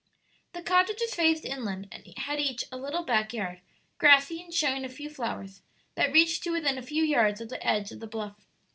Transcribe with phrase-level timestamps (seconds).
[0.53, 3.61] The cottages faced inland, and had each a little back yard,
[3.99, 5.61] grassy, and showing a few flowers,
[5.93, 8.47] that reached to within a few yards of the edge of the bluff.